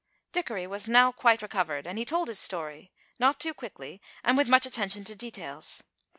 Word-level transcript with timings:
Dickory 0.31 0.65
was 0.65 0.87
now 0.87 1.11
quite 1.11 1.43
recovered 1.43 1.85
and 1.85 1.99
he 1.99 2.05
told 2.05 2.27
his 2.27 2.39
story, 2.39 2.91
not 3.19 3.39
too 3.39 3.53
quickly, 3.53 4.01
and 4.23 4.35
with 4.35 4.49
much 4.49 4.65
attention 4.65 5.03
to 5.03 5.13
details. 5.13 5.83